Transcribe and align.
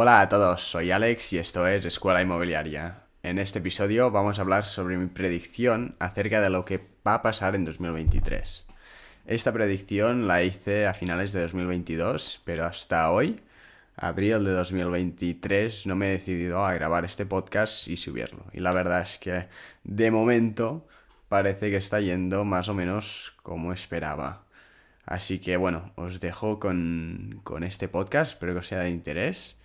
Hola 0.00 0.20
a 0.20 0.28
todos, 0.28 0.62
soy 0.62 0.92
Alex 0.92 1.32
y 1.32 1.38
esto 1.38 1.66
es 1.66 1.84
Escuela 1.84 2.22
Inmobiliaria. 2.22 3.02
En 3.24 3.40
este 3.40 3.58
episodio 3.58 4.12
vamos 4.12 4.38
a 4.38 4.42
hablar 4.42 4.64
sobre 4.64 4.96
mi 4.96 5.08
predicción 5.08 5.96
acerca 5.98 6.40
de 6.40 6.50
lo 6.50 6.64
que 6.64 6.86
va 7.04 7.14
a 7.14 7.22
pasar 7.22 7.56
en 7.56 7.64
2023. 7.64 8.64
Esta 9.26 9.52
predicción 9.52 10.28
la 10.28 10.44
hice 10.44 10.86
a 10.86 10.94
finales 10.94 11.32
de 11.32 11.40
2022, 11.40 12.42
pero 12.44 12.64
hasta 12.64 13.10
hoy, 13.10 13.40
abril 13.96 14.44
de 14.44 14.52
2023, 14.52 15.88
no 15.88 15.96
me 15.96 16.10
he 16.10 16.12
decidido 16.12 16.64
a 16.64 16.74
grabar 16.74 17.04
este 17.04 17.26
podcast 17.26 17.88
y 17.88 17.96
subirlo. 17.96 18.44
Y 18.52 18.60
la 18.60 18.70
verdad 18.70 19.02
es 19.02 19.18
que 19.18 19.48
de 19.82 20.12
momento 20.12 20.86
parece 21.28 21.72
que 21.72 21.76
está 21.76 21.98
yendo 22.00 22.44
más 22.44 22.68
o 22.68 22.74
menos 22.74 23.34
como 23.42 23.72
esperaba. 23.72 24.44
Así 25.04 25.40
que 25.40 25.56
bueno, 25.56 25.90
os 25.96 26.20
dejo 26.20 26.60
con, 26.60 27.40
con 27.42 27.64
este 27.64 27.88
podcast, 27.88 28.34
espero 28.34 28.52
que 28.52 28.60
os 28.60 28.68
sea 28.68 28.84
de 28.84 28.90
interés. 28.90 29.57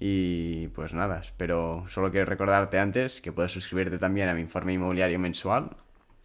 Y 0.00 0.68
pues 0.68 0.92
nada, 0.92 1.20
espero, 1.20 1.84
solo 1.88 2.10
quiero 2.10 2.26
recordarte 2.26 2.78
antes 2.78 3.20
que 3.20 3.32
puedes 3.32 3.52
suscribirte 3.52 3.98
también 3.98 4.28
a 4.28 4.34
mi 4.34 4.40
informe 4.40 4.72
inmobiliario 4.72 5.18
mensual 5.18 5.76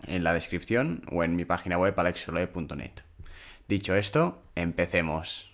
en 0.08 0.24
la 0.24 0.34
descripción 0.34 1.04
o 1.12 1.24
en 1.24 1.36
mi 1.36 1.46
página 1.46 1.78
web 1.78 1.94
alexoloe.net. 1.98 2.92
Dicho 3.68 3.96
esto, 3.96 4.42
empecemos. 4.56 5.52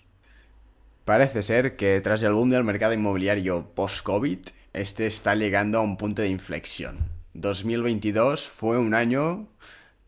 Parece 1.04 1.42
ser 1.42 1.76
que 1.76 2.00
tras 2.00 2.22
el 2.22 2.32
boom 2.32 2.50
del 2.50 2.64
mercado 2.64 2.94
inmobiliario 2.94 3.70
post-COVID, 3.74 4.38
este 4.72 5.06
está 5.06 5.34
llegando 5.34 5.78
a 5.78 5.82
un 5.82 5.96
punto 5.96 6.22
de 6.22 6.28
inflexión. 6.28 6.96
2022 7.34 8.48
fue 8.48 8.78
un 8.78 8.94
año 8.94 9.46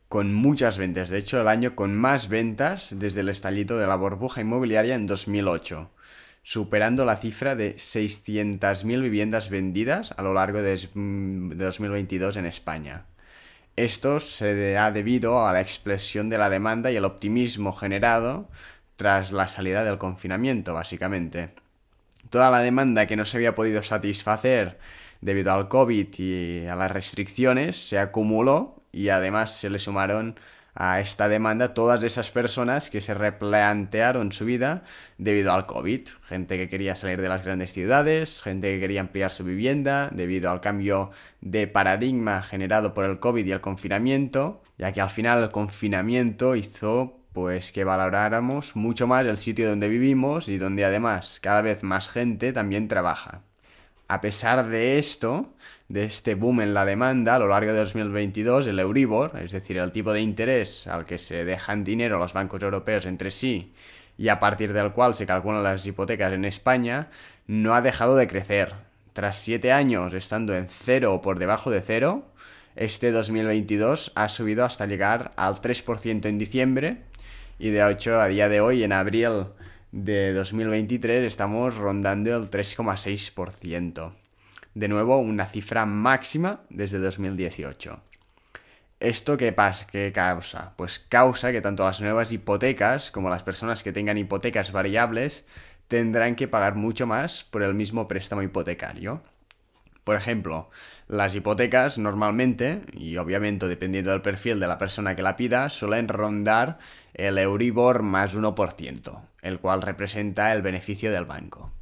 con 0.09 0.33
muchas 0.33 0.79
ventas, 0.79 1.11
de 1.11 1.19
hecho 1.19 1.39
el 1.41 1.49
año 1.49 1.77
con 1.77 1.95
más 1.95 2.29
ventas 2.29 2.89
desde 2.97 3.21
el 3.21 3.29
estallido 3.29 3.79
de 3.79 3.87
la 3.87 3.97
burbuja 3.97 4.41
inmobiliaria 4.41 4.95
en 4.95 5.07
2008 5.07 5.91
superando 6.49 7.05
la 7.05 7.17
cifra 7.17 7.57
de 7.57 7.77
600.000 7.77 9.03
viviendas 9.03 9.51
vendidas 9.51 10.15
a 10.17 10.23
lo 10.23 10.33
largo 10.33 10.63
de, 10.63 10.79
2022 10.95 12.39
en 12.39 12.47
España. 12.47 13.05
Esto 13.77 14.19
se 14.19 14.79
ha 14.79 14.91
debido 14.91 15.47
a 15.47 15.53
la 15.53 15.61
explosión 15.61 16.31
de 16.31 16.39
la 16.39 16.49
demanda 16.49 16.91
y 16.91 16.97
el 16.97 17.05
optimismo 17.05 17.75
generado 17.75 18.49
tras 18.97 19.31
la 19.31 19.47
salida 19.47 19.85
del 19.85 19.99
confinamiento, 19.99 20.73
básicamente. 20.73 21.51
Toda 22.31 22.51
la 22.51 22.61
demanda 22.61 23.05
que 23.05 23.17
no 23.17 23.27
se 23.27 23.37
había 23.37 23.55
podido 23.55 23.83
satisfacer 23.83 24.79
debido 25.21 25.53
al 25.53 25.69
COVID 25.69 26.19
y 26.19 26.67
a 26.67 26.77
las 26.77 26.91
restricciones 26.91 27.77
se 27.77 27.99
acumuló 27.99 28.83
y 28.91 29.11
además 29.11 29.55
se 29.55 29.69
le 29.69 29.79
sumaron 29.79 30.41
a 30.75 31.01
esta 31.01 31.29
demanda 31.29 31.75
todas 31.75 32.03
esas 32.05 32.31
personas 32.31 32.91
que 32.91 33.01
se 33.01 33.15
replantearon 33.15 34.33
su 34.33 34.45
vida 34.45 34.85
debido 35.19 35.53
al 35.53 35.67
COVID. 35.67 36.09
Gente 36.29 36.57
que 36.57 36.69
quería 36.69 36.95
salir 36.95 37.21
de 37.21 37.29
las 37.29 37.45
grandes 37.45 37.73
ciudades, 37.73 38.43
gente 38.43 38.75
que 38.75 38.81
quería 38.81 39.01
ampliar 39.01 39.31
su 39.31 39.45
vivienda 39.45 40.09
debido 40.13 40.51
al 40.51 40.61
cambio 40.61 41.11
de 41.41 41.67
paradigma 41.67 42.43
generado 42.43 42.95
por 42.95 43.05
el 43.05 43.19
COVID 43.19 43.45
y 43.45 43.53
el 43.53 43.61
confinamiento, 43.61 44.63
ya 44.79 44.93
que 44.93 45.01
al 45.01 45.11
final 45.11 45.43
el 45.43 45.51
confinamiento 45.51 46.55
hizo 46.57 47.19
pues 47.33 47.73
que 47.73 47.85
valoráramos 47.85 48.75
mucho 48.75 49.07
más 49.07 49.25
el 49.27 49.39
sitio 49.39 49.69
donde 49.69 49.89
vivimos 49.89 50.49
y 50.49 50.59
donde 50.59 50.85
además 50.85 51.39
cada 51.41 51.63
vez 51.63 51.83
más 51.83 52.09
gente 52.09 52.53
también 52.53 52.89
trabaja. 52.89 53.48
A 54.11 54.23
pesar 54.23 54.67
de 54.69 54.99
esto, 54.99 55.53
de 55.89 56.05
este 56.05 56.35
boom 56.35 56.63
en 56.63 56.73
la 56.73 56.87
demanda 56.87 57.35
a 57.35 57.39
lo 57.39 57.47
largo 57.47 57.73
de 57.73 57.79
2022, 57.79 58.67
el 58.67 58.79
Euribor, 58.79 59.39
es 59.39 59.53
decir, 59.53 59.77
el 59.77 59.93
tipo 59.93 60.15
de 60.15 60.23
interés 60.23 60.87
al 60.87 61.05
que 61.05 61.19
se 61.19 61.45
dejan 61.45 61.85
dinero 61.85 62.19
los 62.19 62.33
bancos 62.33 62.63
europeos 62.63 63.05
entre 63.05 63.31
sí 63.31 63.75
y 64.17 64.29
a 64.29 64.41
partir 64.41 64.73
del 64.73 64.93
cual 64.93 65.15
se 65.15 65.27
calculan 65.27 65.63
las 65.63 65.85
hipotecas 65.85 66.33
en 66.33 66.47
España, 66.47 67.09
no 67.47 67.75
ha 67.75 67.83
dejado 67.83 68.17
de 68.17 68.27
crecer. 68.27 68.73
Tras 69.13 69.37
siete 69.37 69.73
años 69.73 70.15
estando 70.15 70.57
en 70.57 70.69
cero 70.69 71.13
o 71.13 71.21
por 71.21 71.39
debajo 71.39 71.71
de 71.71 71.83
cero, 71.83 72.25
este 72.77 73.13
2022 73.13 74.13
ha 74.15 74.31
subido 74.31 74.65
hasta 74.65 74.87
llegar 74.87 75.33
al 75.37 75.57
3% 75.57 76.25
en 76.25 76.39
diciembre 76.39 77.03
y 77.59 77.71
de 77.71 77.91
hecho 77.91 78.21
a 78.21 78.29
día 78.29 78.49
de 78.49 78.61
hoy, 78.61 78.85
en 78.85 78.93
abril 78.93 79.49
de 79.93 80.35
2023 80.35 81.25
estamos 81.25 81.77
rondando 81.77 82.37
el 82.37 82.51
3,6%. 82.51 84.13
De 84.75 84.89
nuevo, 84.89 85.19
una 85.19 85.47
cifra 85.47 85.87
máxima 85.87 86.61
desde 86.69 86.99
2018. 86.99 88.01
¿Esto 89.01 89.37
qué 89.37 89.53
pasa? 89.53 89.87
¿Qué 89.87 90.13
causa? 90.13 90.75
Pues 90.77 90.99
causa 90.99 91.53
que 91.53 91.61
tanto 91.61 91.85
las 91.85 92.01
nuevas 92.01 92.33
hipotecas 92.33 93.11
como 93.11 93.31
las 93.31 93.43
personas 93.43 93.83
que 93.83 93.93
tengan 93.93 94.19
hipotecas 94.19 94.73
variables 94.73 95.45
tendrán 95.87 96.35
que 96.35 96.49
pagar 96.49 96.75
mucho 96.75 97.07
más 97.07 97.45
por 97.45 97.63
el 97.63 97.75
mismo 97.75 98.09
préstamo 98.09 98.43
hipotecario. 98.43 99.23
Por 100.09 100.17
ejemplo, 100.17 100.71
las 101.07 101.35
hipotecas 101.35 101.99
normalmente, 101.99 102.81
y 102.95 103.19
obviamente 103.19 103.69
dependiendo 103.69 104.11
del 104.11 104.23
perfil 104.23 104.59
de 104.59 104.67
la 104.67 104.79
persona 104.79 105.15
que 105.15 105.21
la 105.21 105.37
pida, 105.37 105.69
suelen 105.69 106.09
rondar 106.09 106.79
el 107.13 107.37
Euribor 107.37 108.03
más 108.03 108.35
1%, 108.35 109.21
el 109.43 109.59
cual 109.59 109.83
representa 109.83 110.55
el 110.55 110.63
beneficio 110.63 111.13
del 111.13 111.27
banco. 111.27 111.73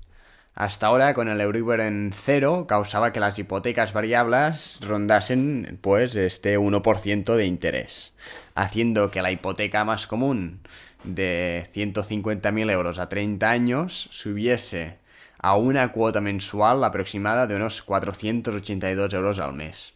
Hasta 0.57 0.89
ahora, 0.89 1.15
con 1.15 1.29
el 1.29 1.41
Euribor 1.41 1.81
en 1.81 2.13
cero, 2.13 2.67
causaba 2.67 3.13
que 3.13 3.21
las 3.21 3.39
hipotecas 3.39 3.93
variables 3.93 4.81
rondasen, 4.83 5.79
pues, 5.81 6.17
este 6.17 6.59
1% 6.59 7.37
de 7.37 7.47
interés, 7.47 8.13
haciendo 8.57 9.13
que 9.13 9.23
la 9.23 9.31
hipoteca 9.31 9.85
más 9.85 10.09
común 10.09 10.63
de 11.05 11.69
150.000 11.73 12.73
euros 12.73 12.99
a 12.99 13.09
30 13.09 13.49
años 13.49 14.09
subiese 14.11 14.99
a 15.47 15.55
una 15.55 15.93
cuota 15.93 16.21
mensual 16.21 16.83
aproximada 16.83 17.47
de 17.47 17.55
unos 17.55 17.81
482 17.81 19.15
euros 19.15 19.39
al 19.39 19.53
mes. 19.53 19.95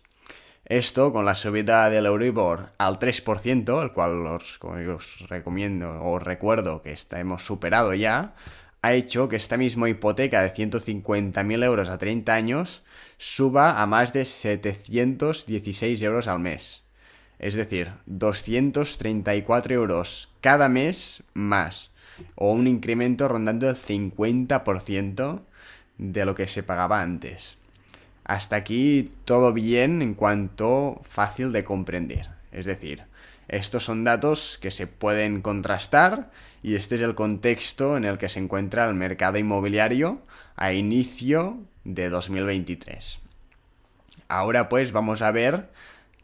Esto 0.64 1.12
con 1.12 1.24
la 1.24 1.34
subida 1.34 1.90
del 1.90 2.06
Euribor 2.06 2.70
al 2.78 3.00
3%, 3.00 3.82
el 3.82 3.90
cual 3.90 4.24
os, 4.28 4.60
recomiendo 5.28 6.04
o 6.04 6.20
recuerdo 6.20 6.82
que 6.82 6.94
hemos 7.16 7.44
superado 7.44 7.94
ya, 7.94 8.36
ha 8.80 8.92
hecho 8.92 9.28
que 9.28 9.34
esta 9.34 9.56
misma 9.56 9.88
hipoteca 9.88 10.40
de 10.42 10.52
150.000 10.52 11.64
euros 11.64 11.88
a 11.88 11.98
30 11.98 12.32
años 12.32 12.84
suba 13.18 13.82
a 13.82 13.86
más 13.86 14.12
de 14.12 14.26
716 14.26 16.00
euros 16.02 16.28
al 16.28 16.38
mes. 16.38 16.84
Es 17.40 17.54
decir, 17.54 17.90
234 18.06 19.74
euros 19.74 20.28
cada 20.40 20.68
mes 20.68 21.24
más. 21.34 21.90
O 22.34 22.52
un 22.52 22.66
incremento 22.66 23.28
rondando 23.28 23.68
el 23.68 23.76
50% 23.76 25.40
de 25.98 26.24
lo 26.24 26.34
que 26.34 26.46
se 26.46 26.62
pagaba 26.62 27.02
antes. 27.02 27.56
Hasta 28.24 28.56
aquí 28.56 29.10
todo 29.24 29.52
bien 29.52 30.02
en 30.02 30.14
cuanto 30.14 31.00
fácil 31.04 31.52
de 31.52 31.64
comprender. 31.64 32.30
Es 32.52 32.66
decir, 32.66 33.04
estos 33.48 33.84
son 33.84 34.04
datos 34.04 34.58
que 34.60 34.70
se 34.70 34.86
pueden 34.86 35.42
contrastar 35.42 36.30
y 36.62 36.76
este 36.76 36.94
es 36.94 37.00
el 37.02 37.14
contexto 37.14 37.96
en 37.96 38.04
el 38.04 38.18
que 38.18 38.28
se 38.28 38.38
encuentra 38.38 38.88
el 38.88 38.94
mercado 38.94 39.38
inmobiliario 39.38 40.20
a 40.54 40.72
inicio 40.72 41.58
de 41.84 42.08
2023. 42.08 43.18
Ahora 44.28 44.68
pues 44.68 44.92
vamos 44.92 45.22
a 45.22 45.32
ver 45.32 45.68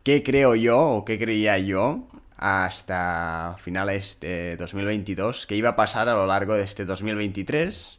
qué 0.05 0.23
creo 0.23 0.55
yo 0.55 0.81
o 0.81 1.05
qué 1.05 1.19
creía 1.19 1.59
yo 1.59 2.07
hasta 2.37 3.57
finales 3.59 4.19
de 4.21 4.57
2022 4.57 5.47
que 5.47 5.57
iba 5.57 5.71
a 5.71 5.77
pasar 5.77 6.09
a 6.09 6.15
lo 6.15 6.27
largo 6.27 6.55
de 6.55 6.65
este 6.65 6.85
2023. 6.85 7.99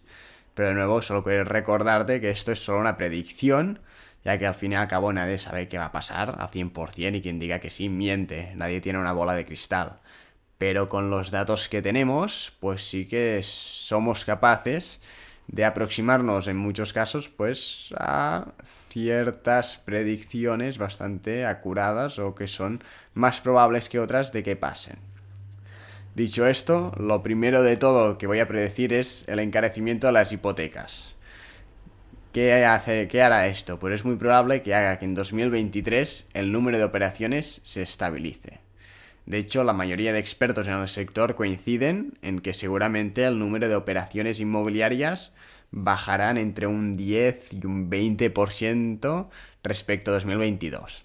Pero 0.53 0.69
de 0.69 0.75
nuevo 0.75 1.01
solo 1.01 1.23
quiero 1.23 1.43
recordarte 1.43 2.21
que 2.21 2.29
esto 2.31 2.51
es 2.51 2.59
solo 2.59 2.79
una 2.79 2.97
predicción 2.97 3.79
ya 4.27 4.37
que 4.37 4.45
al 4.45 4.55
fin 4.55 4.73
y 4.73 4.75
al 4.75 4.89
cabo 4.89 5.13
nadie 5.13 5.39
sabe 5.39 5.69
qué 5.69 5.77
va 5.77 5.85
a 5.85 5.91
pasar 5.93 6.35
al 6.37 6.49
100% 6.49 7.15
y 7.15 7.21
quien 7.21 7.39
diga 7.39 7.59
que 7.59 7.69
sí 7.69 7.87
miente, 7.87 8.51
nadie 8.55 8.81
tiene 8.81 8.99
una 8.99 9.13
bola 9.13 9.33
de 9.35 9.45
cristal. 9.45 9.99
Pero 10.57 10.89
con 10.89 11.09
los 11.09 11.31
datos 11.31 11.69
que 11.69 11.81
tenemos, 11.81 12.51
pues 12.59 12.89
sí 12.89 13.07
que 13.07 13.41
somos 13.43 14.25
capaces 14.25 14.99
de 15.47 15.65
aproximarnos 15.65 16.47
en 16.47 16.57
muchos 16.57 16.93
casos 16.93 17.29
pues 17.29 17.93
a 17.97 18.53
ciertas 18.89 19.77
predicciones 19.77 20.77
bastante 20.77 21.45
acuradas 21.45 22.19
o 22.19 22.35
que 22.35 22.47
son 22.47 22.83
más 23.13 23.41
probables 23.41 23.89
que 23.89 23.99
otras 23.99 24.31
de 24.31 24.43
que 24.43 24.55
pasen. 24.55 24.97
Dicho 26.15 26.47
esto, 26.47 26.91
lo 26.97 27.21
primero 27.21 27.61
de 27.61 27.77
todo 27.77 28.17
que 28.17 28.27
voy 28.27 28.39
a 28.39 28.47
predecir 28.47 28.91
es 28.91 29.23
el 29.27 29.39
encarecimiento 29.39 30.07
de 30.07 30.13
las 30.13 30.31
hipotecas. 30.31 31.15
¿Qué, 32.33 32.65
hace, 32.65 33.07
¿Qué 33.07 33.21
hará 33.21 33.47
esto? 33.47 33.79
Pues 33.79 33.95
es 33.95 34.05
muy 34.05 34.15
probable 34.15 34.61
que 34.61 34.75
haga 34.75 34.99
que 34.99 35.05
en 35.05 35.15
2023 35.15 36.27
el 36.33 36.51
número 36.51 36.77
de 36.77 36.83
operaciones 36.83 37.61
se 37.63 37.83
estabilice. 37.83 38.66
De 39.27 39.37
hecho, 39.37 39.65
la 39.65 39.73
mayoría 39.73 40.13
de 40.13 40.19
expertos 40.19 40.67
en 40.67 40.75
el 40.75 40.87
sector 40.87 41.35
coinciden 41.35 42.17
en 42.21 42.39
que 42.39 42.53
seguramente 42.53 43.25
el 43.25 43.39
número 43.39 43.67
de 43.67 43.75
operaciones 43.75 44.39
inmobiliarias 44.39 45.33
bajarán 45.69 46.37
entre 46.37 46.65
un 46.65 46.93
10 46.93 47.51
y 47.51 47.65
un 47.65 47.91
20% 47.91 49.27
respecto 49.63 50.11
a 50.11 50.13
2022. 50.13 51.03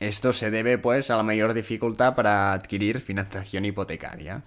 Esto 0.00 0.32
se 0.32 0.50
debe 0.50 0.78
pues 0.78 1.10
a 1.10 1.18
la 1.18 1.22
mayor 1.22 1.52
dificultad 1.52 2.14
para 2.14 2.54
adquirir 2.54 3.02
financiación 3.02 3.66
hipotecaria. 3.66 4.44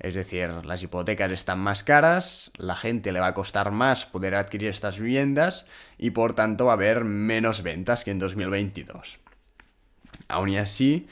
Es 0.00 0.16
decir, 0.16 0.50
las 0.64 0.82
hipotecas 0.82 1.30
están 1.30 1.60
más 1.60 1.84
caras, 1.84 2.50
la 2.56 2.74
gente 2.74 3.12
le 3.12 3.20
va 3.20 3.28
a 3.28 3.34
costar 3.34 3.70
más 3.70 4.04
poder 4.04 4.34
adquirir 4.34 4.70
estas 4.70 4.98
viviendas 4.98 5.64
y 5.96 6.10
por 6.10 6.34
tanto 6.34 6.66
va 6.66 6.72
a 6.72 6.74
haber 6.74 7.04
menos 7.04 7.62
ventas 7.62 8.02
que 8.02 8.10
en 8.10 8.18
2022. 8.18 9.20
Aún 10.28 10.56
así, 10.56 11.06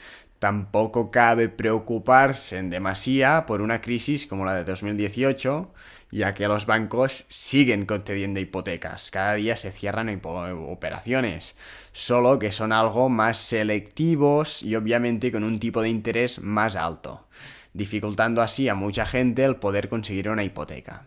tampoco 0.44 1.11
cabe 1.11 1.49
preocuparse 1.49 2.58
en 2.58 2.69
demasía 2.69 3.46
por 3.46 3.62
una 3.62 3.81
crisis 3.81 4.26
como 4.26 4.44
la 4.44 4.52
de 4.52 4.64
2018, 4.64 5.73
ya 6.11 6.35
que 6.35 6.46
los 6.49 6.67
bancos 6.67 7.25
siguen 7.31 7.87
concediendo 7.87 8.41
hipotecas. 8.41 9.11
Cada 9.11 9.32
día 9.37 9.56
se 9.56 9.73
cierran 9.73 10.20
operaciones, 10.23 11.55
solo 11.94 12.38
que 12.38 12.52
son 12.52 12.73
algo 12.73 13.08
más 13.08 13.38
selectivos 13.38 14.62
y 14.62 14.76
obviamente 14.76 15.32
con 15.32 15.44
un 15.44 15.58
tipo 15.58 15.81
de 15.81 15.88
interés 15.88 16.38
más 16.41 16.76
alto 16.76 17.26
dificultando 17.73 18.43
así 18.43 18.69
a 18.69 18.75
mucha 18.75 19.06
gente 19.06 19.44
el 19.44 19.56
poder 19.56 19.88
conseguir 19.88 20.29
una 20.29 20.44
hipoteca. 20.44 21.06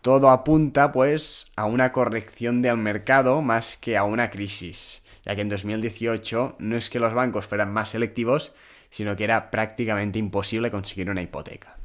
Todo 0.00 0.30
apunta, 0.30 0.90
pues, 0.90 1.46
a 1.54 1.66
una 1.66 1.92
corrección 1.92 2.60
del 2.60 2.76
mercado 2.76 3.40
más 3.40 3.76
que 3.80 3.96
a 3.96 4.02
una 4.02 4.30
crisis, 4.30 5.01
ya 5.24 5.34
que 5.34 5.42
en 5.42 5.48
2018 5.48 6.56
no 6.58 6.76
es 6.76 6.90
que 6.90 7.00
los 7.00 7.14
bancos 7.14 7.46
fueran 7.46 7.72
más 7.72 7.90
selectivos, 7.90 8.52
sino 8.90 9.16
que 9.16 9.24
era 9.24 9.50
prácticamente 9.50 10.18
imposible 10.18 10.70
conseguir 10.70 11.10
una 11.10 11.22
hipoteca. 11.22 11.76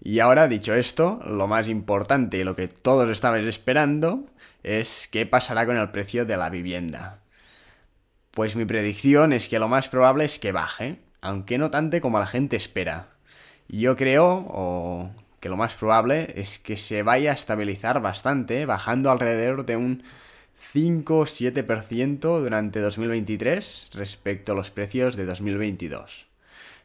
Y 0.00 0.20
ahora, 0.20 0.48
dicho 0.48 0.74
esto, 0.74 1.20
lo 1.26 1.48
más 1.48 1.68
importante 1.68 2.38
y 2.38 2.44
lo 2.44 2.54
que 2.54 2.68
todos 2.68 3.10
estabais 3.10 3.46
esperando 3.46 4.24
es 4.62 5.08
qué 5.10 5.26
pasará 5.26 5.66
con 5.66 5.76
el 5.76 5.90
precio 5.90 6.24
de 6.24 6.36
la 6.36 6.50
vivienda. 6.50 7.20
Pues 8.30 8.54
mi 8.54 8.64
predicción 8.64 9.32
es 9.32 9.48
que 9.48 9.58
lo 9.58 9.68
más 9.68 9.88
probable 9.88 10.24
es 10.24 10.38
que 10.38 10.52
baje, 10.52 11.00
aunque 11.20 11.58
no 11.58 11.70
tanto 11.70 12.00
como 12.00 12.20
la 12.20 12.26
gente 12.26 12.56
espera. 12.56 13.08
Yo 13.68 13.96
creo, 13.96 14.46
o 14.48 15.10
que 15.40 15.48
lo 15.48 15.56
más 15.56 15.74
probable, 15.74 16.32
es 16.36 16.58
que 16.58 16.76
se 16.76 17.02
vaya 17.02 17.32
a 17.32 17.34
estabilizar 17.34 18.00
bastante, 18.00 18.66
bajando 18.66 19.10
alrededor 19.10 19.66
de 19.66 19.76
un 19.76 20.04
5 20.58 21.18
o 21.18 21.24
7% 21.24 22.40
durante 22.40 22.80
2023 22.80 23.88
respecto 23.94 24.52
a 24.52 24.54
los 24.54 24.70
precios 24.70 25.16
de 25.16 25.24
2022. 25.24 26.26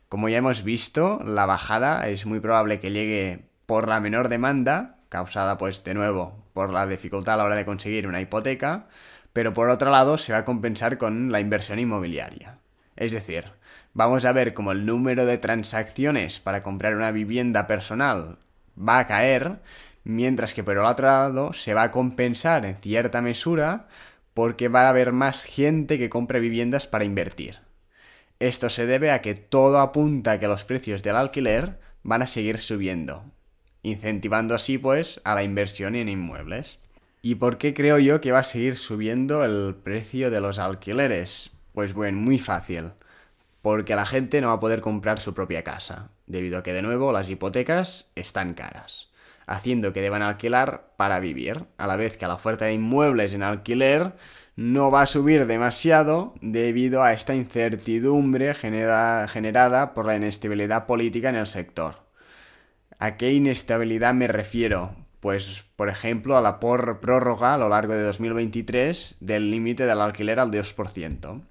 Como 0.08 0.30
ya 0.30 0.38
hemos 0.38 0.64
visto, 0.64 1.22
la 1.26 1.46
bajada 1.46 2.08
es 2.08 2.26
muy 2.26 2.40
probable 2.40 2.80
que 2.80 2.92
llegue 2.92 3.46
por 3.66 3.90
la 3.90 4.00
menor 4.00 4.30
demanda, 4.30 5.00
causada 5.10 5.58
pues 5.58 5.84
de 5.84 5.96
nuevo 5.96 6.44
por 6.54 6.72
la 6.72 6.86
dificultad 6.86 7.34
a 7.34 7.38
la 7.38 7.44
hora 7.46 7.56
de 7.56 7.66
conseguir 7.66 8.08
una 8.08 8.22
hipoteca, 8.22 8.88
pero 9.34 9.54
por 9.54 9.70
otro 9.70 9.90
lado 9.90 10.18
se 10.18 10.32
va 10.32 10.40
a 10.40 10.46
compensar 10.46 10.98
con 10.98 11.32
la 11.32 11.40
inversión 11.40 11.80
inmobiliaria. 11.80 12.60
Es 12.96 13.12
decir, 13.12 13.46
vamos 13.94 14.24
a 14.26 14.32
ver 14.32 14.54
cómo 14.54 14.72
el 14.72 14.86
número 14.86 15.26
de 15.26 15.40
transacciones 15.40 16.40
para 16.40 16.62
comprar 16.62 16.96
una 16.96 17.12
vivienda 17.12 17.66
personal 17.66 18.38
va 18.78 19.00
a 19.00 19.08
caer, 19.08 19.60
mientras 20.04 20.54
que 20.54 20.64
por 20.64 20.78
el 20.78 20.86
otro 20.86 21.08
lado 21.08 21.54
se 21.54 21.74
va 21.74 21.84
a 21.84 21.92
compensar 21.92 22.66
en 22.66 22.78
cierta 22.78 23.22
mesura 23.22 23.88
porque 24.34 24.68
va 24.68 24.88
a 24.88 24.90
haber 24.90 25.12
más 25.12 25.44
gente 25.44 25.98
que 25.98 26.10
compre 26.10 26.40
viviendas 26.40 26.88
para 26.88 27.06
invertir. 27.06 27.60
Esto 28.40 28.70
se 28.70 28.86
debe 28.86 29.12
a 29.12 29.22
que 29.22 29.36
todo 29.36 29.80
apunta 29.80 30.34
a 30.34 30.40
que 30.40 30.48
los 30.48 30.66
precios 30.66 31.04
del 31.04 31.16
alquiler 31.16 31.80
van 32.02 32.22
a 32.22 32.28
seguir 32.28 32.60
subiendo, 32.60 33.24
incentivando 33.84 34.56
así 34.56 34.78
pues 34.78 35.22
a 35.24 35.36
la 35.36 35.44
inversión 35.44 35.96
en 35.96 36.10
inmuebles. 36.10 36.80
¿Y 37.22 37.36
por 37.36 37.58
qué 37.58 37.74
creo 37.74 38.00
yo 38.00 38.20
que 38.20 38.32
va 38.32 38.40
a 38.40 38.44
seguir 38.44 38.76
subiendo 38.76 39.46
el 39.46 39.76
precio 39.76 40.30
de 40.30 40.42
los 40.42 40.60
alquileres? 40.60 41.52
Pues 41.74 41.94
bueno, 41.94 42.20
muy 42.20 42.40
fácil 42.40 42.92
porque 43.64 43.96
la 43.96 44.06
gente 44.06 44.42
no 44.42 44.50
va 44.50 44.56
a 44.56 44.60
poder 44.60 44.82
comprar 44.82 45.20
su 45.20 45.34
propia 45.34 45.64
casa, 45.64 46.10
debido 46.28 46.60
a 46.60 46.64
que 46.64 46.74
de 46.74 46.82
nuevo 46.82 47.14
las 47.14 47.30
hipotecas 47.30 48.08
están 48.14 48.54
caras, 48.54 49.08
haciendo 49.48 49.94
que 49.94 50.02
deban 50.02 50.22
alquilar 50.22 50.94
para 50.98 51.20
vivir, 51.20 51.66
a 51.78 51.88
la 51.88 51.96
vez 51.96 52.18
que 52.18 52.28
la 52.28 52.36
oferta 52.36 52.66
de 52.66 52.74
inmuebles 52.74 53.34
en 53.34 53.44
alquiler 53.44 54.14
no 54.56 54.92
va 54.92 55.02
a 55.02 55.08
subir 55.08 55.48
demasiado 55.48 56.36
debido 56.42 57.04
a 57.04 57.14
esta 57.14 57.34
incertidumbre 57.36 58.54
generada 58.54 59.94
por 59.94 60.06
la 60.06 60.16
inestabilidad 60.16 60.86
política 60.86 61.30
en 61.30 61.36
el 61.36 61.48
sector. 61.48 62.04
¿A 63.00 63.18
qué 63.18 63.34
inestabilidad 63.34 64.14
me 64.14 64.28
refiero? 64.28 64.96
Pues, 65.20 65.66
por 65.76 65.90
ejemplo, 65.90 66.38
a 66.38 66.42
la 66.42 66.60
prórroga 66.60 67.54
a 67.56 67.58
lo 67.58 67.70
largo 67.70 67.94
de 67.94 68.04
2023 68.04 69.16
del 69.20 69.50
límite 69.50 69.86
del 69.86 70.02
alquiler 70.02 70.40
al 70.40 70.52
2% 70.52 71.42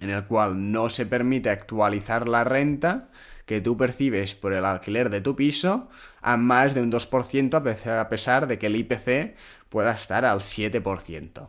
en 0.00 0.10
el 0.10 0.24
cual 0.24 0.72
no 0.72 0.88
se 0.88 1.06
permite 1.06 1.50
actualizar 1.50 2.28
la 2.28 2.44
renta 2.44 3.08
que 3.50 3.60
tú 3.60 3.76
percibes 3.76 4.36
por 4.36 4.52
el 4.52 4.64
alquiler 4.64 5.10
de 5.10 5.20
tu 5.20 5.34
piso 5.34 5.88
a 6.22 6.36
más 6.36 6.72
de 6.72 6.82
un 6.82 6.92
2% 6.92 7.98
a 7.98 8.08
pesar 8.08 8.46
de 8.46 8.60
que 8.60 8.68
el 8.68 8.76
IPC 8.76 9.34
pueda 9.68 9.90
estar 9.90 10.24
al 10.24 10.38
7%. 10.38 11.48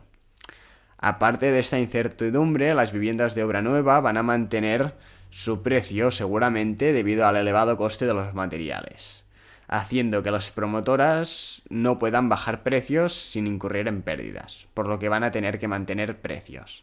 Aparte 0.98 1.52
de 1.52 1.60
esta 1.60 1.78
incertidumbre, 1.78 2.74
las 2.74 2.90
viviendas 2.90 3.36
de 3.36 3.44
obra 3.44 3.62
nueva 3.62 4.00
van 4.00 4.16
a 4.16 4.24
mantener 4.24 4.96
su 5.30 5.62
precio 5.62 6.10
seguramente 6.10 6.92
debido 6.92 7.24
al 7.24 7.36
elevado 7.36 7.76
coste 7.76 8.04
de 8.04 8.14
los 8.14 8.34
materiales, 8.34 9.22
haciendo 9.68 10.24
que 10.24 10.32
las 10.32 10.50
promotoras 10.50 11.62
no 11.68 12.00
puedan 12.00 12.28
bajar 12.28 12.64
precios 12.64 13.12
sin 13.14 13.46
incurrir 13.46 13.86
en 13.86 14.02
pérdidas, 14.02 14.66
por 14.74 14.88
lo 14.88 14.98
que 14.98 15.08
van 15.08 15.22
a 15.22 15.30
tener 15.30 15.60
que 15.60 15.68
mantener 15.68 16.20
precios. 16.20 16.82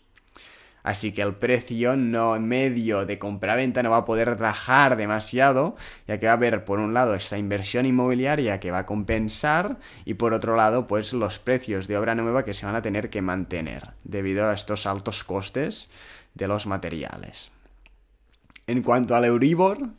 Así 0.84 1.12
que 1.12 1.22
el 1.22 1.36
precio 1.36 1.96
no 1.96 2.40
medio 2.40 3.06
de 3.06 3.20
compraventa 3.20 3.84
no 3.84 3.92
va 3.92 3.98
a 3.98 4.06
poder 4.06 4.36
bajar 4.36 4.96
demasiado, 4.96 5.76
ya 6.08 6.20
que 6.20 6.28
va 6.28 6.34
a 6.34 6.36
haber 6.36 6.64
por 6.64 6.80
un 6.80 6.94
lado 6.94 7.16
esta 7.16 7.38
inversión 7.38 7.86
inmobiliaria 7.86 8.60
que 8.60 8.72
va 8.72 8.80
a 8.80 8.86
compensar 8.86 9.78
y 10.06 10.14
por 10.16 10.34
otro 10.34 10.56
lado 10.56 10.88
pues 10.88 11.14
los 11.14 11.40
precios 11.40 11.88
de 11.88 11.98
obra 11.98 12.16
nueva 12.16 12.46
que 12.46 12.54
se 12.54 12.66
van 12.66 12.76
a 12.76 12.82
tener 12.82 13.10
que 13.10 13.22
mantener 13.22 13.92
debido 14.04 14.48
a 14.48 14.54
estos 14.54 14.86
altos 14.86 15.24
costes 15.24 15.90
de 16.34 16.48
los 16.48 16.66
materiales. 16.66 17.52
En 18.68 18.82
cuanto 18.82 19.16
al 19.16 19.26
Euribor, 19.26 19.90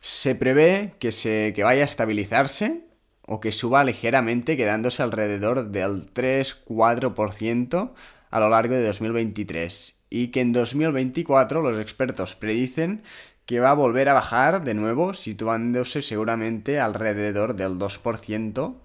se 0.00 0.34
prevé 0.34 0.94
que, 0.98 1.12
se, 1.12 1.52
que 1.54 1.64
vaya 1.64 1.82
a 1.82 1.86
estabilizarse 1.86 2.84
o 3.26 3.40
que 3.40 3.52
suba 3.52 3.84
ligeramente 3.84 4.56
quedándose 4.56 5.02
alrededor 5.02 5.68
del 5.70 6.12
3-4% 6.12 7.92
a 8.30 8.40
lo 8.40 8.48
largo 8.48 8.74
de 8.74 8.86
2023 8.86 9.94
y 10.14 10.28
que 10.28 10.42
en 10.42 10.52
2024 10.52 11.62
los 11.62 11.80
expertos 11.80 12.34
predicen 12.36 13.02
que 13.46 13.60
va 13.60 13.70
a 13.70 13.74
volver 13.74 14.10
a 14.10 14.12
bajar 14.12 14.62
de 14.62 14.74
nuevo, 14.74 15.14
situándose 15.14 16.02
seguramente 16.02 16.78
alrededor 16.78 17.56
del 17.56 17.78
2%. 17.78 18.76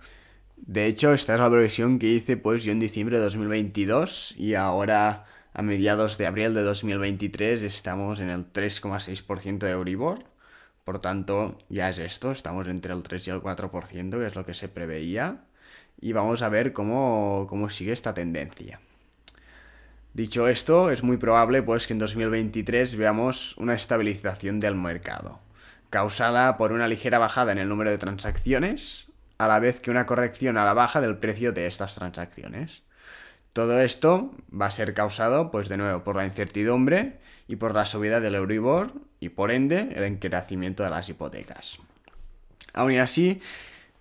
De 0.56 0.86
hecho, 0.86 1.14
esta 1.14 1.34
es 1.34 1.42
la 1.42 1.50
previsión 1.50 2.00
que 2.00 2.08
hice 2.08 2.38
pues 2.38 2.64
yo 2.64 2.72
en 2.72 2.80
diciembre 2.80 3.18
de 3.18 3.26
2022 3.26 4.36
y 4.38 4.54
ahora 4.54 5.26
a 5.54 5.62
mediados 5.62 6.18
de 6.18 6.28
abril 6.28 6.54
de 6.54 6.62
2023 6.64 7.62
estamos 7.62 8.22
en 8.22 8.30
el 8.30 8.54
3,6% 8.54 9.60
de 9.60 9.72
Euribor. 9.72 10.24
Por 10.86 11.00
tanto, 11.00 11.58
ya 11.68 11.90
es 11.90 11.98
esto, 11.98 12.32
estamos 12.32 12.70
entre 12.70 12.94
el 12.94 13.04
3 13.04 13.28
y 13.28 13.32
el 13.32 13.42
4%, 13.42 14.12
que 14.12 14.26
es 14.26 14.36
lo 14.36 14.46
que 14.46 14.54
se 14.54 14.70
preveía. 14.70 15.44
Y 16.00 16.14
vamos 16.14 16.42
a 16.42 16.48
ver 16.48 16.72
cómo, 16.72 17.48
cómo 17.50 17.70
sigue 17.70 17.92
esta 17.92 18.14
tendencia. 18.14 18.80
Dicho 20.18 20.48
esto, 20.48 20.90
es 20.90 21.04
muy 21.04 21.18
probable 21.18 21.62
pues 21.62 21.86
que 21.86 21.94
en 21.94 22.00
2023 22.00 22.96
veamos 22.96 23.56
una 23.58 23.76
estabilización 23.76 24.60
del 24.60 24.74
mercado, 24.74 25.40
causada 25.92 26.58
por 26.58 26.72
una 26.72 26.88
ligera 26.88 27.20
bajada 27.20 27.52
en 27.52 27.60
el 27.60 27.70
número 27.70 27.92
de 27.92 28.00
transacciones, 28.00 29.06
a 29.38 29.46
la 29.46 29.60
vez 29.60 29.80
que 29.80 29.92
una 29.92 30.08
corrección 30.08 30.58
a 30.58 30.66
la 30.66 30.74
baja 30.74 31.02
del 31.02 31.18
precio 31.18 31.52
de 31.52 31.68
estas 31.68 31.94
transacciones. 31.94 32.82
Todo 33.54 33.80
esto 33.80 34.34
va 34.52 34.66
a 34.66 34.72
ser 34.72 34.96
causado, 34.96 35.52
pues 35.52 35.70
de 35.70 35.78
nuevo, 35.78 36.04
por 36.04 36.16
la 36.16 36.26
incertidumbre 36.26 37.20
y 37.48 37.58
por 37.58 37.76
la 37.76 37.86
subida 37.86 38.20
del 38.20 38.34
Euribor 38.34 38.94
y 39.20 39.30
por 39.30 39.52
ende 39.52 39.90
el 39.94 40.04
encarecimiento 40.04 40.82
de 40.82 40.90
las 40.90 41.10
hipotecas. 41.10 41.78
Aún 42.74 42.98
así, 42.98 43.40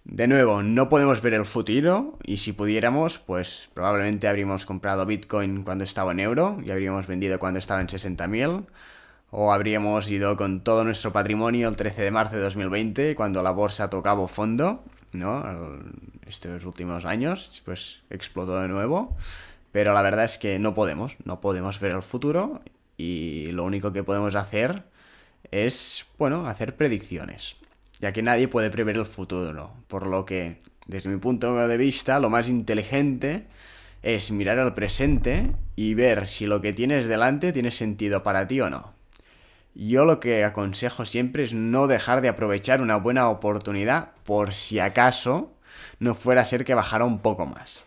de 0.08 0.28
nuevo, 0.28 0.62
no 0.62 0.88
podemos 0.88 1.20
ver 1.20 1.34
el 1.34 1.44
futuro 1.44 2.16
y 2.24 2.36
si 2.36 2.52
pudiéramos, 2.52 3.18
pues 3.18 3.70
probablemente 3.74 4.28
habríamos 4.28 4.64
comprado 4.64 5.04
Bitcoin 5.04 5.64
cuando 5.64 5.82
estaba 5.82 6.12
en 6.12 6.20
euro 6.20 6.58
y 6.64 6.70
habríamos 6.70 7.08
vendido 7.08 7.40
cuando 7.40 7.58
estaba 7.58 7.80
en 7.80 7.88
60.000 7.88 8.66
o 9.32 9.52
habríamos 9.52 10.08
ido 10.08 10.36
con 10.36 10.62
todo 10.62 10.84
nuestro 10.84 11.12
patrimonio 11.12 11.68
el 11.68 11.74
13 11.74 12.02
de 12.02 12.10
marzo 12.12 12.36
de 12.36 12.42
2020 12.42 13.16
cuando 13.16 13.42
la 13.42 13.50
bolsa 13.50 13.90
tocaba 13.90 14.28
fondo, 14.28 14.84
¿no? 15.12 15.44
Estos 16.24 16.64
últimos 16.64 17.04
años, 17.04 17.60
pues 17.64 18.00
explotó 18.08 18.60
de 18.60 18.68
nuevo. 18.68 19.16
Pero 19.72 19.92
la 19.92 20.02
verdad 20.02 20.24
es 20.24 20.38
que 20.38 20.60
no 20.60 20.72
podemos, 20.72 21.16
no 21.24 21.40
podemos 21.40 21.80
ver 21.80 21.94
el 21.94 22.02
futuro 22.02 22.62
y 22.96 23.48
lo 23.48 23.64
único 23.64 23.92
que 23.92 24.04
podemos 24.04 24.36
hacer 24.36 24.84
es, 25.50 26.06
bueno, 26.16 26.46
hacer 26.46 26.76
predicciones 26.76 27.56
ya 28.00 28.12
que 28.12 28.22
nadie 28.22 28.48
puede 28.48 28.70
prever 28.70 28.96
el 28.96 29.06
futuro, 29.06 29.72
por 29.88 30.06
lo 30.06 30.24
que, 30.24 30.60
desde 30.86 31.08
mi 31.08 31.18
punto 31.18 31.54
de 31.66 31.76
vista, 31.76 32.20
lo 32.20 32.30
más 32.30 32.48
inteligente 32.48 33.46
es 34.02 34.30
mirar 34.30 34.58
al 34.58 34.74
presente 34.74 35.52
y 35.74 35.94
ver 35.94 36.28
si 36.28 36.46
lo 36.46 36.60
que 36.60 36.72
tienes 36.72 37.08
delante 37.08 37.52
tiene 37.52 37.70
sentido 37.70 38.22
para 38.22 38.46
ti 38.46 38.60
o 38.60 38.70
no. 38.70 38.94
yo 39.74 40.04
lo 40.04 40.20
que 40.20 40.44
aconsejo 40.44 41.04
siempre 41.04 41.44
es 41.44 41.52
no 41.52 41.86
dejar 41.86 42.22
de 42.22 42.28
aprovechar 42.28 42.80
una 42.80 42.96
buena 42.96 43.28
oportunidad 43.28 44.12
por 44.24 44.52
si 44.52 44.78
acaso 44.78 45.52
no 45.98 46.14
fuera 46.14 46.42
a 46.42 46.44
ser 46.44 46.64
que 46.64 46.74
bajara 46.74 47.04
un 47.04 47.18
poco 47.18 47.46
más. 47.46 47.84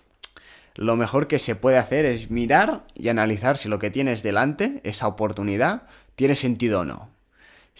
Lo 0.75 0.95
mejor 0.95 1.27
que 1.27 1.39
se 1.39 1.55
puede 1.55 1.77
hacer 1.77 2.05
es 2.05 2.29
mirar 2.29 2.83
y 2.95 3.09
analizar 3.09 3.57
si 3.57 3.69
lo 3.69 3.79
que 3.79 3.89
tienes 3.89 4.23
delante, 4.23 4.81
esa 4.83 5.07
oportunidad, 5.07 5.83
tiene 6.15 6.35
sentido 6.35 6.81
o 6.81 6.85
no. 6.85 7.09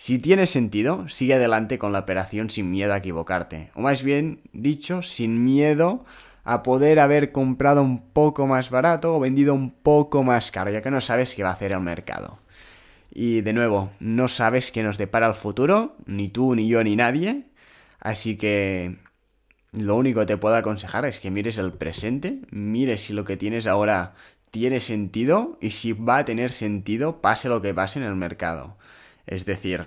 Si 0.02 0.18
tiene 0.18 0.48
sentido, 0.48 1.10
sigue 1.10 1.34
adelante 1.34 1.78
con 1.78 1.92
la 1.92 2.00
operación 2.00 2.50
sin 2.50 2.72
miedo 2.72 2.94
a 2.94 3.00
equivocarte. 3.00 3.70
O 3.76 3.82
más 3.82 4.02
bien 4.02 4.40
dicho, 4.54 5.02
sin 5.02 5.44
miedo 5.44 6.06
a 6.46 6.64
poder 6.64 7.02
haber 7.02 7.34
comprado 7.34 7.82
un 7.82 8.10
poco 8.14 8.48
más 8.48 8.70
barato 8.70 9.14
o 9.14 9.20
vendido 9.20 9.54
un 9.54 9.72
poco 9.72 10.24
más 10.24 10.52
caro, 10.52 10.72
ya 10.72 10.82
que 10.82 10.90
no 10.90 11.02
sabes 11.02 11.36
qué 11.36 11.44
va 11.44 11.50
a 11.50 11.52
hacer 11.52 11.74
el 11.74 11.82
mercado. 11.82 12.40
Y 13.12 13.42
de 13.42 13.52
nuevo, 13.52 13.92
no 14.00 14.30
sabes 14.30 14.72
qué 14.72 14.84
nos 14.84 14.98
depara 14.98 15.28
el 15.28 15.36
futuro, 15.36 15.98
ni 16.06 16.30
tú, 16.30 16.56
ni 16.56 16.70
yo, 16.70 16.82
ni 16.82 16.96
nadie. 16.96 17.48
Así 18.00 18.38
que 18.38 19.00
lo 19.74 19.98
único 19.98 20.22
que 20.22 20.28
te 20.28 20.38
puedo 20.38 20.56
aconsejar 20.56 21.04
es 21.04 21.20
que 21.20 21.30
mires 21.30 21.58
el 21.58 21.74
presente, 21.74 22.40
mires 22.52 23.04
si 23.04 23.12
lo 23.12 23.26
que 23.26 23.36
tienes 23.36 23.68
ahora 23.68 24.14
tiene 24.50 24.80
sentido 24.80 25.58
y 25.60 25.72
si 25.72 25.92
va 25.92 26.20
a 26.20 26.26
tener 26.26 26.54
sentido 26.54 27.20
pase 27.20 27.50
lo 27.50 27.62
que 27.62 27.74
pase 27.74 28.00
en 28.00 28.06
el 28.06 28.16
mercado. 28.16 28.79
Es 29.30 29.46
decir, 29.46 29.86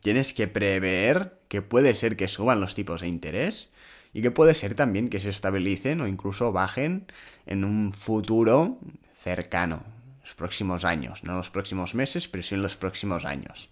tienes 0.00 0.34
que 0.34 0.46
prever 0.46 1.40
que 1.48 1.62
puede 1.62 1.94
ser 1.94 2.18
que 2.18 2.28
suban 2.28 2.60
los 2.60 2.74
tipos 2.74 3.00
de 3.00 3.08
interés 3.08 3.70
y 4.12 4.20
que 4.20 4.30
puede 4.30 4.52
ser 4.52 4.74
también 4.74 5.08
que 5.08 5.18
se 5.18 5.30
estabilicen 5.30 6.02
o 6.02 6.06
incluso 6.06 6.52
bajen 6.52 7.06
en 7.46 7.64
un 7.64 7.94
futuro 7.94 8.78
cercano, 9.18 9.82
los 10.22 10.34
próximos 10.34 10.84
años, 10.84 11.24
no 11.24 11.36
los 11.38 11.48
próximos 11.48 11.94
meses, 11.94 12.28
pero 12.28 12.42
sí 12.42 12.54
en 12.54 12.60
los 12.60 12.76
próximos 12.76 13.24
años. 13.24 13.70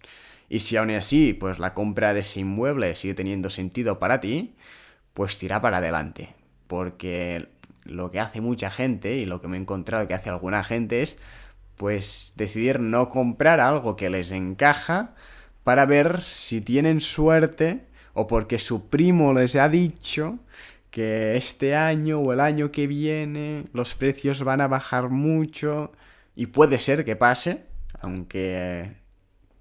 Y 0.49 0.61
si 0.61 0.75
aún 0.75 0.89
así, 0.89 1.33
pues 1.33 1.59
la 1.59 1.75
compra 1.75 2.15
de 2.15 2.21
ese 2.21 2.39
inmueble 2.39 2.95
sigue 2.95 3.13
teniendo 3.13 3.51
sentido 3.51 3.99
para 3.99 4.19
ti, 4.19 4.55
pues 5.13 5.37
tira 5.37 5.61
para 5.61 5.77
adelante. 5.77 6.33
Porque 6.65 7.47
lo 7.83 8.09
que 8.09 8.19
hace 8.19 8.41
mucha 8.41 8.71
gente 8.71 9.17
y 9.17 9.27
lo 9.27 9.39
que 9.39 9.47
me 9.47 9.57
he 9.57 9.61
encontrado 9.61 10.07
que 10.07 10.15
hace 10.15 10.29
alguna 10.29 10.63
gente 10.63 11.03
es 11.03 11.19
pues 11.79 12.33
decidir 12.35 12.81
no 12.81 13.07
comprar 13.07 13.61
algo 13.61 13.95
que 13.95 14.09
les 14.09 14.31
encaja 14.31 15.15
para 15.63 15.85
ver 15.85 16.21
si 16.21 16.59
tienen 16.59 16.99
suerte 16.99 17.85
o 18.13 18.27
porque 18.27 18.59
su 18.59 18.89
primo 18.89 19.33
les 19.33 19.55
ha 19.55 19.69
dicho 19.69 20.39
que 20.91 21.37
este 21.37 21.77
año 21.77 22.19
o 22.19 22.33
el 22.33 22.41
año 22.41 22.69
que 22.69 22.85
viene 22.85 23.63
los 23.71 23.95
precios 23.95 24.43
van 24.43 24.59
a 24.59 24.67
bajar 24.67 25.07
mucho 25.07 25.93
y 26.35 26.47
puede 26.47 26.79
ser 26.79 27.05
que 27.05 27.15
pase, 27.15 27.63
aunque 28.01 28.97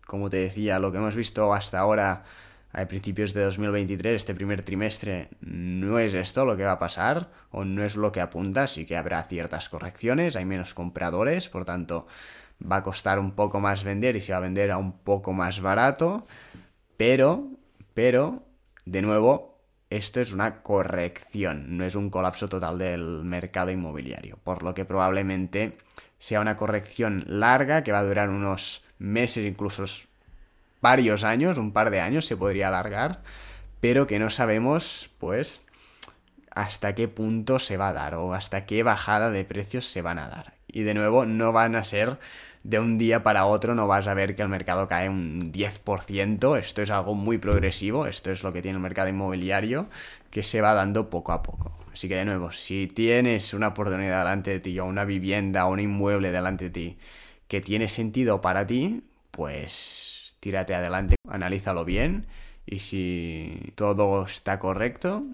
como 0.04 0.28
te 0.28 0.38
decía, 0.38 0.80
lo 0.80 0.90
que 0.90 0.98
hemos 0.98 1.14
visto 1.14 1.54
hasta 1.54 1.78
ahora 1.78 2.24
a 2.72 2.86
principios 2.86 3.32
de 3.32 3.42
2023, 3.42 4.14
este 4.14 4.34
primer 4.34 4.62
trimestre, 4.62 5.28
no 5.40 5.98
es 5.98 6.14
esto 6.14 6.44
lo 6.44 6.56
que 6.56 6.64
va 6.64 6.72
a 6.72 6.78
pasar, 6.78 7.30
o 7.50 7.64
no 7.64 7.82
es 7.82 7.96
lo 7.96 8.12
que 8.12 8.20
apunta, 8.20 8.66
sí 8.66 8.84
que 8.84 8.96
habrá 8.96 9.22
ciertas 9.22 9.68
correcciones, 9.68 10.36
hay 10.36 10.44
menos 10.44 10.74
compradores, 10.74 11.48
por 11.48 11.64
tanto 11.64 12.06
va 12.60 12.76
a 12.76 12.82
costar 12.82 13.18
un 13.18 13.32
poco 13.32 13.60
más 13.60 13.84
vender 13.84 14.16
y 14.16 14.20
se 14.20 14.32
va 14.32 14.38
a 14.38 14.42
vender 14.42 14.70
a 14.70 14.78
un 14.78 14.98
poco 14.98 15.32
más 15.32 15.60
barato, 15.60 16.26
pero, 16.96 17.48
pero, 17.94 18.42
de 18.84 19.02
nuevo, 19.02 19.58
esto 19.90 20.20
es 20.20 20.32
una 20.32 20.62
corrección, 20.62 21.78
no 21.78 21.84
es 21.84 21.94
un 21.94 22.10
colapso 22.10 22.48
total 22.48 22.78
del 22.78 23.24
mercado 23.24 23.70
inmobiliario, 23.70 24.38
por 24.44 24.62
lo 24.62 24.74
que 24.74 24.84
probablemente 24.84 25.72
sea 26.18 26.40
una 26.40 26.56
corrección 26.56 27.24
larga 27.26 27.82
que 27.84 27.92
va 27.92 28.00
a 28.00 28.04
durar 28.04 28.28
unos 28.28 28.84
meses, 28.98 29.46
incluso 29.46 29.84
varios 30.80 31.24
años, 31.24 31.58
un 31.58 31.72
par 31.72 31.90
de 31.90 32.00
años 32.00 32.26
se 32.26 32.36
podría 32.36 32.68
alargar, 32.68 33.20
pero 33.80 34.06
que 34.06 34.18
no 34.18 34.30
sabemos, 34.30 35.10
pues, 35.18 35.60
hasta 36.50 36.94
qué 36.94 37.08
punto 37.08 37.58
se 37.58 37.76
va 37.76 37.88
a 37.88 37.92
dar 37.92 38.14
o 38.14 38.34
hasta 38.34 38.66
qué 38.66 38.82
bajada 38.82 39.30
de 39.30 39.44
precios 39.44 39.86
se 39.86 40.02
van 40.02 40.18
a 40.18 40.28
dar. 40.28 40.54
Y 40.66 40.82
de 40.82 40.94
nuevo, 40.94 41.24
no 41.24 41.52
van 41.52 41.76
a 41.76 41.84
ser 41.84 42.18
de 42.64 42.78
un 42.80 42.98
día 42.98 43.22
para 43.22 43.46
otro, 43.46 43.74
no 43.74 43.86
vas 43.86 44.06
a 44.08 44.14
ver 44.14 44.34
que 44.34 44.42
el 44.42 44.48
mercado 44.48 44.88
cae 44.88 45.08
un 45.08 45.52
10%, 45.52 46.58
esto 46.58 46.82
es 46.82 46.90
algo 46.90 47.14
muy 47.14 47.38
progresivo, 47.38 48.06
esto 48.06 48.30
es 48.30 48.42
lo 48.42 48.52
que 48.52 48.62
tiene 48.62 48.76
el 48.76 48.82
mercado 48.82 49.08
inmobiliario, 49.08 49.86
que 50.30 50.42
se 50.42 50.60
va 50.60 50.74
dando 50.74 51.08
poco 51.08 51.32
a 51.32 51.42
poco. 51.42 51.72
Así 51.92 52.08
que 52.08 52.16
de 52.16 52.24
nuevo, 52.24 52.52
si 52.52 52.86
tienes 52.88 53.54
una 53.54 53.68
oportunidad 53.68 54.24
delante 54.24 54.50
de 54.50 54.60
ti 54.60 54.78
o 54.78 54.84
una 54.84 55.04
vivienda 55.04 55.66
o 55.66 55.72
un 55.72 55.80
inmueble 55.80 56.30
delante 56.30 56.64
de 56.64 56.70
ti 56.70 56.98
que 57.46 57.60
tiene 57.60 57.88
sentido 57.88 58.40
para 58.40 58.66
ti, 58.66 59.02
pues 59.30 60.17
tírate 60.40 60.74
adelante, 60.74 61.16
analízalo 61.28 61.84
bien 61.84 62.26
y 62.66 62.80
si 62.80 63.72
todo 63.74 64.24
está 64.24 64.58
correcto, 64.58 65.24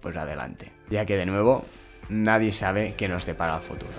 pues 0.00 0.16
adelante. 0.16 0.72
Ya 0.90 1.04
que 1.06 1.16
de 1.16 1.26
nuevo, 1.26 1.64
nadie 2.08 2.52
sabe 2.52 2.94
qué 2.96 3.08
nos 3.08 3.26
depara 3.26 3.56
el 3.56 3.62
futuro. 3.62 3.92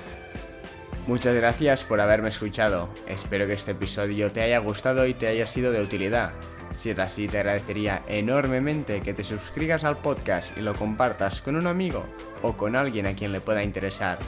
Muchas 1.07 1.35
gracias 1.35 1.83
por 1.83 2.01
haberme 2.01 2.29
escuchado. 2.29 2.89
Espero 3.07 3.47
que 3.47 3.53
este 3.53 3.71
episodio 3.71 4.31
te 4.31 4.41
haya 4.41 4.59
gustado 4.59 5.07
y 5.07 5.13
te 5.13 5.27
haya 5.27 5.47
sido 5.47 5.71
de 5.71 5.81
utilidad. 5.81 6.33
Si 6.75 6.91
es 6.91 6.99
así, 6.99 7.27
te 7.27 7.39
agradecería 7.39 8.03
enormemente 8.07 9.01
que 9.01 9.13
te 9.13 9.23
suscribas 9.23 9.83
al 9.83 9.97
podcast 9.97 10.55
y 10.57 10.61
lo 10.61 10.75
compartas 10.75 11.41
con 11.41 11.55
un 11.55 11.67
amigo 11.67 12.05
o 12.43 12.53
con 12.53 12.75
alguien 12.75 13.07
a 13.07 13.15
quien 13.15 13.31
le 13.31 13.41
pueda 13.41 13.63
interesar. 13.63 14.19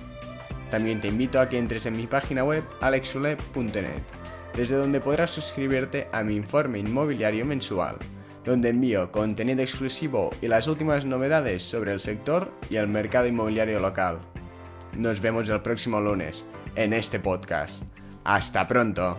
También 0.71 1.01
te 1.01 1.07
invito 1.07 1.39
a 1.39 1.49
que 1.49 1.59
entres 1.59 1.85
en 1.85 1.97
mi 1.97 2.07
página 2.07 2.43
web 2.43 2.63
alexule.net 2.81 4.20
desde 4.55 4.75
donde 4.75 5.01
podrás 5.01 5.31
suscribirte 5.31 6.07
a 6.11 6.23
mi 6.23 6.35
informe 6.35 6.79
inmobiliario 6.79 7.45
mensual, 7.45 7.97
donde 8.43 8.69
envío 8.69 9.11
contenido 9.11 9.61
exclusivo 9.61 10.31
y 10.41 10.47
las 10.47 10.67
últimas 10.67 11.05
novedades 11.05 11.63
sobre 11.63 11.93
el 11.93 11.99
sector 11.99 12.51
y 12.69 12.77
el 12.77 12.87
mercado 12.87 13.27
inmobiliario 13.27 13.79
local. 13.79 14.19
Nos 14.97 15.21
vemos 15.21 15.49
el 15.49 15.61
próximo 15.61 16.01
lunes 16.01 16.43
en 16.75 16.93
este 16.93 17.19
podcast. 17.19 17.83
Hasta 18.23 18.67
pronto. 18.67 19.17